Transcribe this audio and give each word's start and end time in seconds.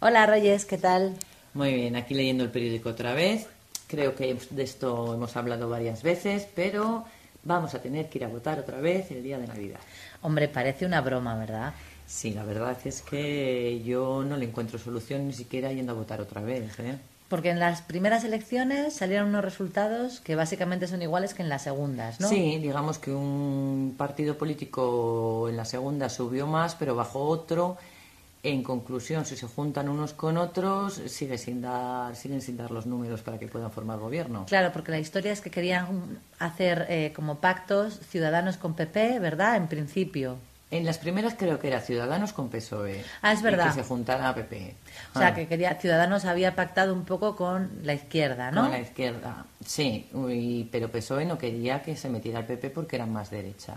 Hola 0.00 0.26
Reyes, 0.26 0.64
¿qué 0.64 0.76
tal? 0.76 1.14
Muy 1.52 1.72
bien, 1.72 1.94
aquí 1.94 2.14
leyendo 2.14 2.42
el 2.42 2.50
periódico 2.50 2.88
otra 2.88 3.14
vez. 3.14 3.46
Creo 3.86 4.16
que 4.16 4.36
de 4.50 4.62
esto 4.64 5.14
hemos 5.14 5.36
hablado 5.36 5.68
varias 5.68 6.02
veces, 6.02 6.48
pero 6.52 7.04
vamos 7.44 7.74
a 7.74 7.80
tener 7.80 8.08
que 8.08 8.18
ir 8.18 8.24
a 8.24 8.28
votar 8.28 8.58
otra 8.58 8.80
vez 8.80 9.12
el 9.12 9.22
día 9.22 9.38
de 9.38 9.46
Navidad. 9.46 9.78
Hombre, 10.22 10.48
parece 10.48 10.84
una 10.84 11.00
broma, 11.00 11.36
¿verdad? 11.36 11.74
Sí, 12.06 12.32
la 12.32 12.42
verdad 12.44 12.76
es 12.84 13.02
que 13.02 13.82
yo 13.84 14.24
no 14.24 14.36
le 14.36 14.46
encuentro 14.46 14.80
solución 14.80 15.28
ni 15.28 15.32
siquiera 15.32 15.72
yendo 15.72 15.92
a 15.92 15.94
votar 15.94 16.20
otra 16.20 16.40
vez. 16.40 16.76
¿eh? 16.80 16.98
Porque 17.28 17.50
en 17.50 17.60
las 17.60 17.82
primeras 17.82 18.24
elecciones 18.24 18.94
salieron 18.94 19.28
unos 19.28 19.44
resultados 19.44 20.18
que 20.20 20.34
básicamente 20.34 20.88
son 20.88 21.02
iguales 21.02 21.34
que 21.34 21.42
en 21.42 21.48
las 21.48 21.62
segundas, 21.62 22.18
¿no? 22.18 22.28
Sí, 22.28 22.58
digamos 22.58 22.98
que 22.98 23.12
un 23.12 23.94
partido 23.96 24.36
político 24.36 25.48
en 25.48 25.56
la 25.56 25.64
segunda 25.64 26.08
subió 26.08 26.48
más, 26.48 26.74
pero 26.74 26.96
bajó 26.96 27.20
otro. 27.28 27.78
En 28.44 28.62
conclusión, 28.62 29.24
si 29.24 29.36
se 29.36 29.46
juntan 29.46 29.88
unos 29.88 30.12
con 30.12 30.36
otros, 30.36 31.00
sigue 31.06 31.38
sin 31.38 31.62
dar, 31.62 32.14
siguen 32.14 32.42
sin 32.42 32.58
dar 32.58 32.70
los 32.70 32.84
números 32.84 33.22
para 33.22 33.38
que 33.38 33.48
puedan 33.48 33.72
formar 33.72 33.98
gobierno. 33.98 34.44
Claro, 34.46 34.70
porque 34.70 34.90
la 34.90 34.98
historia 34.98 35.32
es 35.32 35.40
que 35.40 35.50
querían 35.50 36.18
hacer 36.38 36.84
eh, 36.90 37.12
como 37.16 37.36
pactos 37.36 37.98
ciudadanos 38.10 38.58
con 38.58 38.74
PP, 38.74 39.18
¿verdad? 39.18 39.56
En 39.56 39.66
principio. 39.66 40.36
En 40.70 40.84
las 40.84 40.98
primeras 40.98 41.34
creo 41.38 41.58
que 41.58 41.68
era 41.68 41.80
Ciudadanos 41.80 42.32
con 42.34 42.48
PSOE. 42.50 43.02
Ah, 43.22 43.32
es 43.32 43.40
verdad. 43.42 43.66
Y 43.66 43.68
que 43.68 43.82
se 43.82 43.88
juntara 43.88 44.28
a 44.28 44.34
PP. 44.34 44.74
O 45.14 45.18
sea, 45.18 45.28
Ah, 45.28 45.34
que 45.34 45.46
quería 45.46 45.74
Ciudadanos 45.76 46.26
había 46.26 46.54
pactado 46.54 46.92
un 46.92 47.04
poco 47.04 47.36
con 47.36 47.70
la 47.82 47.94
izquierda, 47.94 48.50
¿no? 48.50 48.62
Con 48.62 48.72
la 48.72 48.80
izquierda, 48.80 49.46
sí. 49.64 50.06
pero 50.70 50.90
PSOE 50.90 51.24
no 51.24 51.38
quería 51.38 51.80
que 51.82 51.96
se 51.96 52.10
metiera 52.10 52.40
el 52.40 52.46
PP 52.46 52.70
porque 52.70 52.96
era 52.96 53.06
más 53.06 53.30
derecha. 53.30 53.76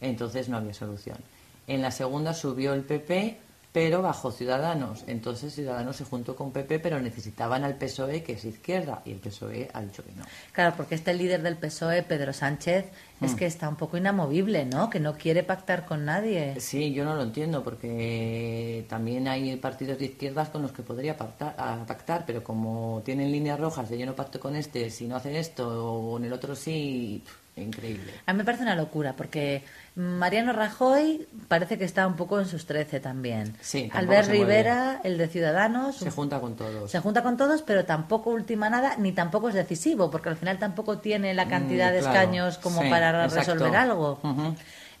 Entonces 0.00 0.48
no 0.48 0.58
había 0.58 0.74
solución. 0.74 1.18
En 1.66 1.82
la 1.82 1.90
segunda 1.90 2.32
subió 2.34 2.74
el 2.74 2.82
PP, 2.82 3.38
pero 3.72 4.02
bajó 4.02 4.32
Ciudadanos. 4.32 5.04
Entonces 5.06 5.54
Ciudadanos 5.54 5.96
se 5.96 6.04
juntó 6.04 6.34
con 6.34 6.52
PP, 6.52 6.78
pero 6.80 7.00
necesitaban 7.00 7.64
al 7.64 7.76
PSOE, 7.76 8.22
que 8.22 8.32
es 8.32 8.44
izquierda. 8.44 9.02
Y 9.04 9.12
el 9.12 9.18
PSOE 9.18 9.68
ha 9.72 9.80
dicho 9.82 10.02
que 10.04 10.12
no. 10.12 10.24
Claro, 10.52 10.74
porque 10.76 10.94
este 10.94 11.12
líder 11.14 11.42
del 11.42 11.56
PSOE, 11.56 12.02
Pedro 12.02 12.32
Sánchez, 12.32 12.86
es 13.20 13.32
Mm. 13.32 13.36
que 13.36 13.46
está 13.46 13.68
un 13.68 13.76
poco 13.76 13.96
inamovible, 13.96 14.64
¿no? 14.64 14.88
Que 14.90 15.00
no 15.00 15.14
quiere 15.16 15.42
pactar 15.42 15.84
con 15.86 16.04
nadie. 16.04 16.58
Sí, 16.60 16.92
yo 16.92 17.04
no 17.04 17.14
lo 17.14 17.22
entiendo, 17.22 17.62
porque 17.62 18.84
también 18.88 19.28
hay 19.28 19.56
partidos 19.56 19.98
de 19.98 20.06
izquierdas 20.06 20.48
con 20.48 20.62
los 20.62 20.72
que 20.72 20.82
podría 20.82 21.16
pactar, 21.16 21.54
a 21.58 21.84
pactar, 21.86 22.24
pero 22.26 22.42
como 22.42 23.02
tienen 23.04 23.30
líneas 23.32 23.58
rojas 23.60 23.88
de 23.90 23.98
yo 23.98 24.06
no 24.06 24.14
pacto 24.14 24.40
con 24.40 24.56
este, 24.56 24.90
si 24.90 25.06
no 25.06 25.16
hacen 25.16 25.34
esto, 25.36 25.68
o 25.94 26.16
en 26.18 26.24
el 26.24 26.32
otro 26.32 26.54
sí, 26.54 27.22
increíble. 27.62 28.12
A 28.26 28.32
mí 28.32 28.38
me 28.38 28.44
parece 28.44 28.62
una 28.62 28.74
locura, 28.74 29.14
porque 29.14 29.62
Mariano 29.96 30.52
Rajoy 30.52 31.26
parece 31.48 31.78
que 31.78 31.84
está 31.84 32.06
un 32.06 32.14
poco 32.16 32.38
en 32.38 32.46
sus 32.46 32.66
trece 32.66 33.00
también. 33.00 33.54
Sí, 33.60 33.90
Albert. 33.92 34.28
Rivera, 34.28 35.00
el 35.04 35.18
de 35.18 35.28
Ciudadanos, 35.28 35.96
Se 35.96 36.10
junta 36.10 36.40
con 36.40 36.56
todos. 36.56 36.90
se 36.90 37.00
junta 37.00 37.22
con 37.22 37.36
todos, 37.36 37.62
pero 37.62 37.84
tampoco 37.84 38.30
ultima 38.30 38.70
nada, 38.70 38.94
ni 38.98 39.12
tampoco 39.12 39.48
es 39.48 39.54
decisivo, 39.54 40.10
porque 40.10 40.28
al 40.28 40.36
final 40.36 40.58
tampoco 40.58 40.98
tiene 40.98 41.34
la 41.34 41.48
cantidad 41.48 41.90
Mm, 41.90 41.94
de 41.94 42.00
claro. 42.00 42.14
escaños 42.18 42.58
como 42.58 42.82
Sí, 42.82 42.88
para 42.90 43.24
exacto. 43.24 43.52
resolver 43.54 43.76
algo. 43.76 44.20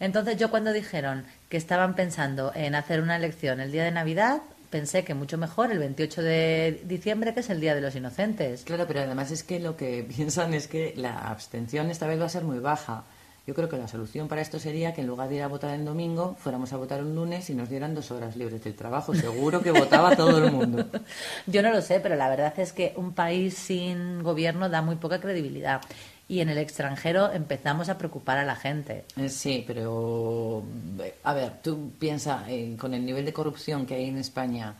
Entonces 0.00 0.36
yo 0.36 0.50
cuando 0.50 0.72
dijeron 0.72 1.24
que 1.48 1.56
estaban 1.56 1.94
pensando 1.94 2.52
en 2.54 2.74
hacer 2.74 3.00
una 3.00 3.16
elección 3.16 3.60
el 3.60 3.72
día 3.72 3.84
de 3.84 3.90
Navidad, 3.90 4.40
pensé 4.70 5.04
que 5.04 5.14
mucho 5.14 5.38
mejor 5.38 5.70
el 5.72 5.78
28 5.78 6.22
de 6.22 6.82
diciembre, 6.84 7.34
que 7.34 7.40
es 7.40 7.50
el 7.50 7.60
Día 7.60 7.74
de 7.74 7.80
los 7.80 7.94
Inocentes. 7.94 8.62
Claro, 8.64 8.86
pero 8.86 9.00
además 9.00 9.30
es 9.30 9.42
que 9.42 9.60
lo 9.60 9.76
que 9.76 10.04
piensan 10.16 10.54
es 10.54 10.68
que 10.68 10.94
la 10.96 11.18
abstención 11.18 11.90
esta 11.90 12.06
vez 12.06 12.20
va 12.20 12.26
a 12.26 12.30
ser 12.30 12.44
muy 12.44 12.58
baja. 12.58 13.04
Yo 13.46 13.54
creo 13.54 13.66
que 13.70 13.78
la 13.78 13.88
solución 13.88 14.28
para 14.28 14.42
esto 14.42 14.58
sería 14.58 14.92
que 14.92 15.00
en 15.00 15.06
lugar 15.06 15.30
de 15.30 15.36
ir 15.36 15.42
a 15.42 15.48
votar 15.48 15.74
el 15.74 15.82
domingo, 15.82 16.36
fuéramos 16.38 16.74
a 16.74 16.76
votar 16.76 17.00
un 17.00 17.14
lunes 17.14 17.48
y 17.48 17.54
nos 17.54 17.70
dieran 17.70 17.94
dos 17.94 18.10
horas 18.10 18.36
libres 18.36 18.62
del 18.62 18.74
trabajo. 18.74 19.14
Seguro 19.14 19.62
que 19.62 19.70
votaba 19.70 20.14
todo 20.14 20.44
el 20.44 20.52
mundo. 20.52 20.84
Yo 21.46 21.62
no 21.62 21.70
lo 21.70 21.80
sé, 21.80 21.98
pero 22.00 22.14
la 22.14 22.28
verdad 22.28 22.52
es 22.58 22.74
que 22.74 22.92
un 22.96 23.14
país 23.14 23.54
sin 23.54 24.22
gobierno 24.22 24.68
da 24.68 24.82
muy 24.82 24.96
poca 24.96 25.18
credibilidad. 25.18 25.80
Y 26.28 26.40
en 26.40 26.50
el 26.50 26.58
extranjero 26.58 27.32
empezamos 27.32 27.88
a 27.88 27.96
preocupar 27.96 28.36
a 28.38 28.44
la 28.44 28.54
gente. 28.54 29.04
Eh, 29.16 29.28
Sí, 29.30 29.64
pero 29.66 30.62
eh, 31.00 31.14
a 31.24 31.32
ver, 31.32 31.62
tú 31.62 31.92
piensas 31.98 32.42
con 32.78 32.92
el 32.92 33.04
nivel 33.04 33.24
de 33.24 33.32
corrupción 33.32 33.86
que 33.86 33.94
hay 33.94 34.08
en 34.10 34.18
España 34.18 34.74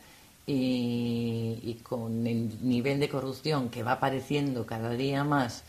y, 0.46 1.58
y 1.62 1.80
con 1.82 2.26
el 2.26 2.68
nivel 2.68 3.00
de 3.00 3.08
corrupción 3.08 3.70
que 3.70 3.82
va 3.82 3.92
apareciendo 3.92 4.66
cada 4.66 4.90
día 4.90 5.24
más 5.24 5.64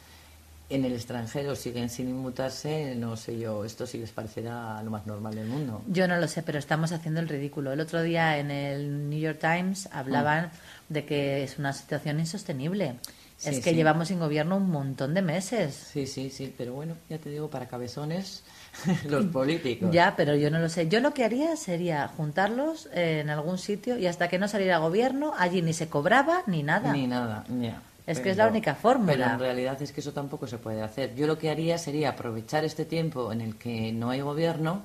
en 0.69 0.85
el 0.85 0.93
extranjero, 0.93 1.55
siguen 1.55 1.89
sin 1.89 2.09
inmutarse, 2.09 2.93
no 2.95 3.17
sé 3.17 3.39
yo, 3.39 3.65
esto 3.65 3.87
sí 3.87 3.97
les 3.97 4.11
parecerá 4.11 4.81
lo 4.83 4.91
más 4.91 5.07
normal 5.07 5.33
del 5.33 5.47
mundo. 5.47 5.81
Yo 5.87 6.07
no 6.07 6.17
lo 6.17 6.27
sé, 6.27 6.43
pero 6.43 6.59
estamos 6.59 6.91
haciendo 6.91 7.19
el 7.19 7.27
ridículo. 7.27 7.73
El 7.73 7.79
otro 7.79 8.03
día 8.03 8.37
en 8.37 8.51
el 8.51 9.09
New 9.09 9.19
York 9.19 9.39
Times 9.39 9.89
hablaban 9.91 10.51
de 10.89 11.05
que 11.05 11.43
es 11.43 11.57
una 11.57 11.73
situación 11.73 12.19
insostenible. 12.19 12.95
Sí, 13.39 13.51
es 13.51 13.59
que 13.61 13.69
sí. 13.69 13.75
llevamos 13.77 14.09
sin 14.09 14.19
gobierno 14.19 14.57
un 14.57 14.69
montón 14.69 15.13
de 15.13 15.21
meses. 15.21 15.73
Sí, 15.93 16.05
sí, 16.07 16.29
sí, 16.29 16.53
pero 16.57 16.73
bueno, 16.73 16.95
ya 17.09 17.17
te 17.19 17.29
digo, 17.29 17.49
para 17.49 17.69
cabezones, 17.69 18.43
los 19.07 19.25
políticos. 19.33 19.89
Ya, 19.93 20.15
pero 20.17 20.35
yo 20.35 20.51
no 20.51 20.59
lo 20.59 20.67
sé. 20.67 20.89
Yo 20.89 20.99
lo 20.99 21.13
que 21.13 21.23
haría 21.23 21.55
sería 21.55 22.09
juntarlos 22.09 22.89
en 22.93 23.29
algún 23.29 23.57
sitio 23.57 23.97
y 23.97 24.07
hasta 24.07 24.27
que 24.27 24.39
no 24.39 24.49
saliera 24.49 24.79
gobierno, 24.79 25.33
allí 25.37 25.61
ni 25.61 25.71
se 25.71 25.87
cobraba 25.87 26.43
ni 26.47 26.63
nada. 26.63 26.91
Ni 26.91 27.07
nada, 27.07 27.45
ya. 27.61 27.81
Es 28.05 28.19
que 28.19 28.31
es 28.31 28.37
la 28.37 28.47
única 28.47 28.75
fórmula. 28.75 29.13
Pero 29.13 29.31
en 29.31 29.39
realidad 29.39 29.81
es 29.81 29.91
que 29.93 30.01
eso 30.01 30.11
tampoco 30.11 30.47
se 30.47 30.57
puede 30.57 30.81
hacer. 30.81 31.15
Yo 31.15 31.27
lo 31.27 31.37
que 31.37 31.49
haría 31.49 31.77
sería 31.77 32.09
aprovechar 32.09 32.65
este 32.65 32.83
tiempo 32.83 33.31
en 33.31 33.39
el 33.39 33.55
que 33.55 33.93
no 33.93 34.09
hay 34.09 34.21
gobierno 34.21 34.81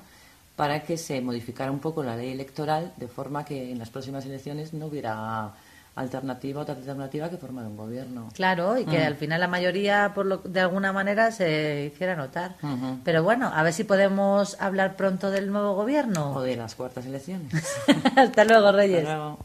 para 0.56 0.84
que 0.84 0.96
se 0.96 1.20
modificara 1.20 1.72
un 1.72 1.80
poco 1.80 2.02
la 2.02 2.16
ley 2.16 2.30
electoral 2.30 2.92
de 2.96 3.08
forma 3.08 3.44
que 3.44 3.72
en 3.72 3.78
las 3.78 3.90
próximas 3.90 4.24
elecciones 4.26 4.72
no 4.74 4.86
hubiera 4.86 5.54
alternativa 5.96 6.62
otra 6.62 6.74
alternativa 6.74 7.30
que 7.30 7.36
formar 7.36 7.66
un 7.66 7.76
gobierno. 7.76 8.28
Claro, 8.34 8.76
y 8.78 8.84
que 8.84 8.98
Mm. 8.98 9.06
al 9.06 9.14
final 9.16 9.40
la 9.40 9.48
mayoría, 9.48 10.12
por 10.14 10.26
lo, 10.26 10.38
de 10.38 10.60
alguna 10.60 10.92
manera, 10.92 11.30
se 11.30 11.90
hiciera 11.92 12.16
notar. 12.16 12.56
Pero 13.04 13.22
bueno, 13.22 13.50
a 13.54 13.62
ver 13.62 13.72
si 13.72 13.84
podemos 13.84 14.60
hablar 14.60 14.96
pronto 14.96 15.30
del 15.30 15.50
nuevo 15.52 15.74
gobierno. 15.74 16.32
O 16.32 16.42
de 16.42 16.56
las 16.56 16.74
cuartas 16.74 17.06
elecciones. 17.06 17.52
Hasta 18.16 18.44
luego, 18.44 18.66
Hasta 18.68 18.76
Reyes. 18.78 19.04
luego. 19.04 19.38